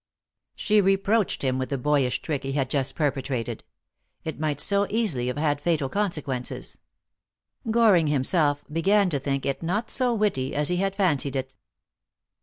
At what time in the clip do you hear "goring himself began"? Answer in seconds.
7.69-9.11